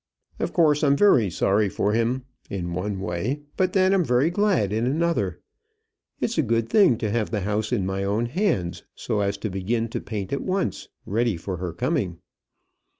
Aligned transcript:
Of 0.39 0.51
course 0.51 0.83
I'm 0.83 0.97
very 0.97 1.29
sorry 1.29 1.69
for 1.69 1.93
him, 1.93 2.23
in 2.49 2.73
one 2.73 3.01
way; 3.01 3.41
but 3.55 3.73
then 3.73 3.93
I'm 3.93 4.03
very 4.03 4.31
glad 4.31 4.73
in 4.73 4.87
another. 4.87 5.39
It 6.19 6.25
is 6.31 6.39
a 6.39 6.41
good 6.41 6.69
thing 6.69 6.97
to 6.97 7.11
have 7.11 7.29
the 7.29 7.41
house 7.41 7.71
in 7.71 7.85
my 7.85 8.03
own 8.03 8.25
hands, 8.25 8.81
so 8.95 9.19
as 9.19 9.37
to 9.37 9.51
begin 9.51 9.89
to 9.89 10.01
paint 10.01 10.33
at 10.33 10.41
once, 10.41 10.87
ready 11.05 11.37
for 11.37 11.57
her 11.57 11.71
coming. 11.71 12.17